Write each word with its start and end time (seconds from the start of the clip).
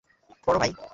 পড়ো, 0.45 0.59
ভাই। 0.59 0.71